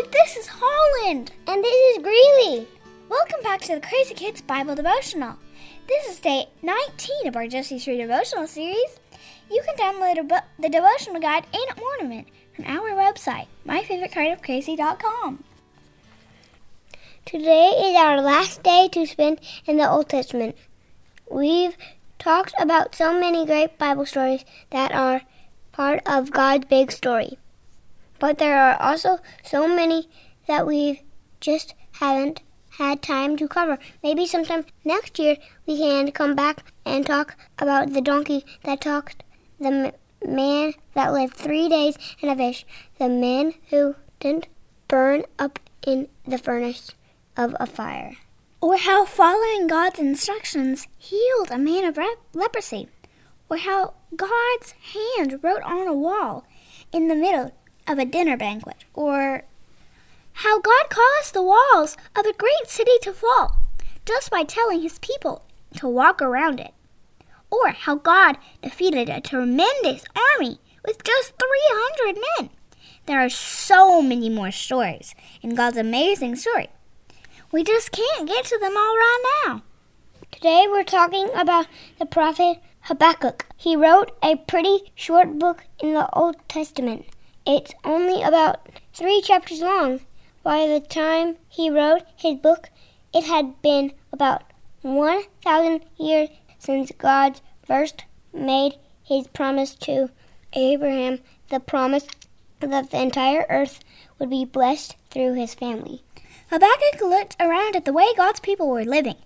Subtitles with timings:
[0.00, 1.32] Hi, this is Holland.
[1.48, 2.68] And this is Greeley.
[3.08, 5.34] Welcome back to the Crazy Kids Bible Devotional.
[5.88, 9.00] This is day 19 of our Jesse Tree Devotional series.
[9.50, 15.42] You can download bo- the devotional guide and ornament from our website, myfavoritekindofcrazy.com.
[17.24, 20.54] Today is our last day to spend in the Old Testament.
[21.28, 21.76] We've
[22.20, 25.22] talked about so many great Bible stories that are
[25.72, 27.36] part of God's big story.
[28.18, 30.08] But there are also so many
[30.46, 31.02] that we
[31.40, 33.78] just haven't had time to cover.
[34.02, 35.36] Maybe sometime next year
[35.66, 39.24] we can come back and talk about the donkey that talked,
[39.58, 39.92] the
[40.26, 42.64] man that lived three days in a fish,
[42.98, 44.48] the man who didn't
[44.88, 46.94] burn up in the furnace
[47.36, 48.16] of a fire.
[48.60, 51.98] Or how following God's instructions healed a man of
[52.32, 52.88] leprosy.
[53.48, 56.44] Or how God's hand wrote on a wall
[56.92, 57.52] in the middle
[57.88, 58.84] of a dinner banquet.
[58.94, 59.44] Or
[60.32, 63.58] how God caused the walls of a great city to fall
[64.04, 65.44] just by telling his people
[65.76, 66.72] to walk around it.
[67.50, 70.04] Or how God defeated a tremendous
[70.34, 72.50] army with just 300 men.
[73.06, 76.68] There are so many more stories in God's amazing story.
[77.50, 79.62] We just can't get to them all right now.
[80.30, 81.66] Today we're talking about
[81.98, 83.46] the prophet Habakkuk.
[83.56, 87.06] He wrote a pretty short book in the Old Testament.
[87.50, 90.00] It's only about three chapters long.
[90.42, 92.68] By the time he wrote his book,
[93.14, 94.42] it had been about
[94.82, 96.28] 1,000 years
[96.58, 98.04] since God first
[98.34, 100.10] made his promise to
[100.52, 102.06] Abraham, the promise
[102.60, 103.80] that the entire earth
[104.18, 106.02] would be blessed through his family.
[106.50, 109.16] Habakkuk looked around at the way God's people were living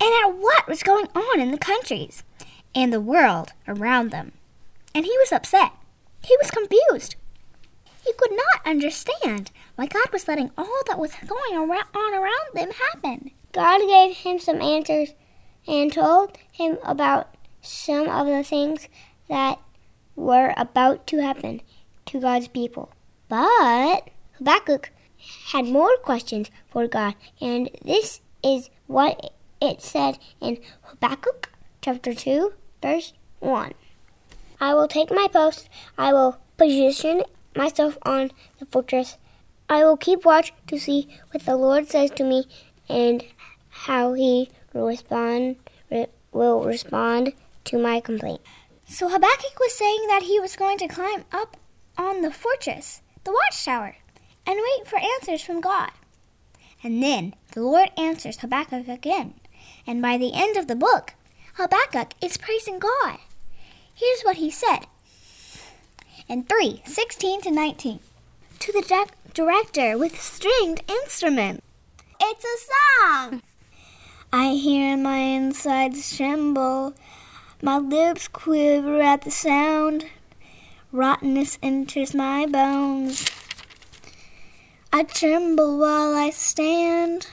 [0.00, 2.24] and at what was going on in the countries
[2.74, 4.32] and the world around them.
[4.96, 5.70] And he was upset.
[6.24, 7.14] He was confused.
[8.08, 12.70] He could not understand why God was letting all that was going on around them
[12.70, 13.32] happen.
[13.52, 15.10] God gave him some answers
[15.66, 18.88] and told him about some of the things
[19.28, 19.58] that
[20.16, 21.60] were about to happen
[22.06, 22.94] to God's people.
[23.28, 24.90] But Habakkuk
[25.52, 31.50] had more questions for God, and this is what it said in Habakkuk
[31.82, 33.74] chapter 2, verse 1.
[34.62, 35.68] I will take my post,
[35.98, 37.22] I will position
[37.58, 39.18] myself on the fortress.
[39.68, 42.44] I will keep watch to see what the Lord says to me
[42.88, 43.24] and
[43.68, 45.56] how he will respond
[46.32, 47.32] will respond
[47.64, 48.40] to my complaint.
[48.86, 51.56] So Habakkuk was saying that he was going to climb up
[51.96, 53.96] on the fortress, the watchtower,
[54.46, 55.90] and wait for answers from God.
[56.82, 59.34] And then the Lord answers Habakkuk again.
[59.86, 61.14] And by the end of the book,
[61.54, 63.18] Habakkuk is praising God.
[63.94, 64.86] Here's what he said
[66.28, 68.00] in 3 16 to 19.
[68.60, 71.64] To the de- director with stringed instrument.
[72.20, 73.42] It's a song!
[74.32, 76.92] I hear my insides tremble,
[77.62, 80.06] my lips quiver at the sound.
[80.92, 83.30] Rottenness enters my bones.
[84.92, 87.28] I tremble while I stand,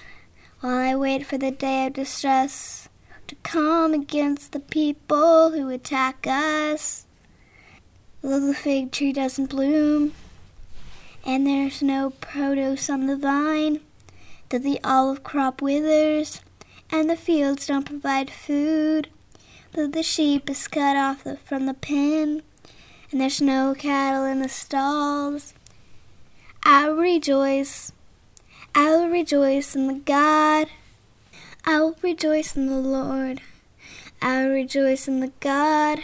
[0.59, 2.89] while I wait for the day of distress
[3.27, 7.05] to come against the people who attack us.
[8.25, 10.13] Though the fig tree doesn't bloom,
[11.23, 13.81] and there's no produce on the vine,
[14.49, 16.41] though the olive crop withers,
[16.89, 19.09] and the fields don't provide food,
[19.73, 22.41] though the sheep is cut off the, from the pen,
[23.11, 25.53] and there's no cattle in the stalls,
[26.63, 27.91] I will rejoice.
[28.73, 30.69] I will rejoice in the God.
[31.63, 33.41] I will rejoice in the Lord.
[34.19, 35.99] I will rejoice in the God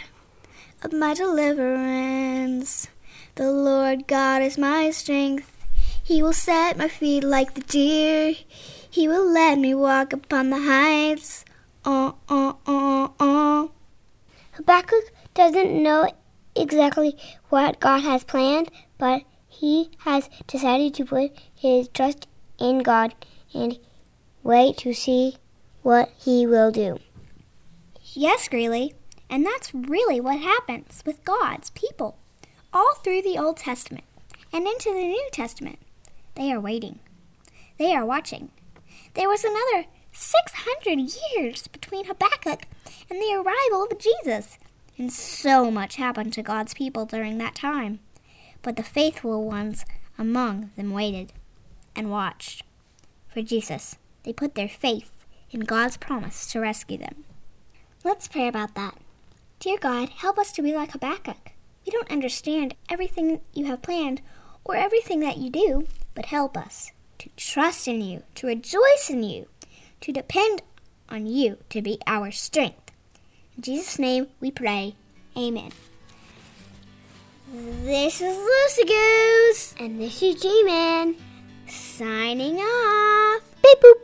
[0.84, 2.88] of my deliverance.
[3.36, 5.66] The Lord God is my strength.
[6.02, 8.34] He will set my feet like the deer.
[8.90, 11.44] He will let me walk upon the heights.
[11.84, 13.70] Oh, oh, oh, oh.
[14.52, 16.12] Habakkuk doesn't know
[16.54, 17.16] exactly
[17.48, 22.26] what God has planned, but he has decided to put his trust
[22.58, 23.14] in God
[23.54, 23.78] and
[24.42, 25.36] wait to see
[25.82, 26.98] what he will do.
[28.14, 28.94] Yes, Greeley,
[29.32, 32.18] and that's really what happens with God's people
[32.70, 34.04] all through the Old Testament
[34.52, 35.78] and into the New Testament.
[36.34, 36.98] They are waiting.
[37.78, 38.50] They are watching.
[39.14, 42.64] There was another 600 years between Habakkuk
[43.08, 44.58] and the arrival of Jesus,
[44.98, 48.00] and so much happened to God's people during that time.
[48.60, 49.86] But the faithful ones
[50.18, 51.32] among them waited
[51.96, 52.64] and watched
[53.28, 53.96] for Jesus.
[54.24, 57.24] They put their faith in God's promise to rescue them.
[58.04, 58.98] Let's pray about that.
[59.62, 61.52] Dear God, help us to be like Habakkuk.
[61.86, 64.20] We don't understand everything you have planned
[64.64, 65.86] or everything that you do,
[66.16, 69.46] but help us to trust in you, to rejoice in you,
[70.00, 70.62] to depend
[71.08, 72.90] on you to be our strength.
[73.56, 74.96] In Jesus' name we pray.
[75.36, 75.70] Amen.
[77.84, 81.14] This is Lucy Goose And this is G-Man.
[81.68, 83.42] signing off.
[83.62, 84.01] Beep boop.